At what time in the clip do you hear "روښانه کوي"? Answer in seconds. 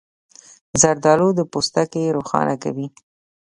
2.15-2.87